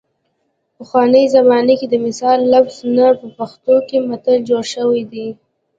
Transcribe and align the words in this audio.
پخوانۍ 0.75 1.23
زمانه 1.35 1.73
کې 1.79 1.87
د 1.89 1.95
مثل 2.05 2.37
لفظ 2.53 2.77
نه 2.95 3.05
په 3.19 3.27
پښتو 3.37 3.75
کې 3.87 3.97
متل 4.09 4.37
جوړ 4.49 4.63
شوی 4.73 5.01
دی 5.11 5.27